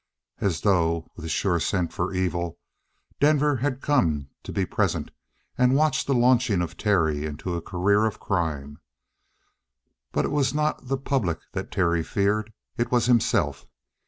[0.39, 2.57] As though, with sure scent for evil,
[3.19, 5.11] Denver had come to be present
[5.59, 8.79] and watch the launching of Terry into a career of crime.
[10.11, 12.51] But it was not the public that Terry feared.
[12.77, 13.67] It was himself.